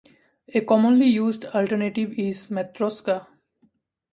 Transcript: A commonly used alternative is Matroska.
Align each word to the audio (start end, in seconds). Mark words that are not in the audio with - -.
A 0.55 0.61
commonly 0.61 1.05
used 1.05 1.45
alternative 1.45 2.13
is 2.17 2.47
Matroska. 2.47 3.27